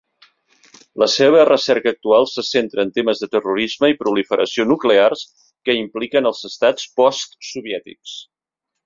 [1.01, 5.23] La seva recerca actual se centra en temes de terrorisme i proliferació nuclears
[5.69, 8.17] que impliquen els estats postsoviètics.